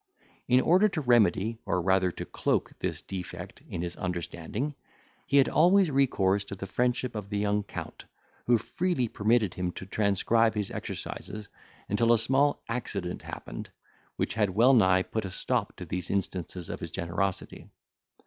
[0.47, 4.73] In order to remedy, or rather to cloak this defect in his understanding,
[5.27, 8.05] he had always recourse to the friendship of the young Count,
[8.47, 11.49] who freely permitted him to transcribe his exercises,
[11.87, 13.69] until a small accident happened,
[14.15, 17.69] which had well nigh put a stop to these instances of his generosity.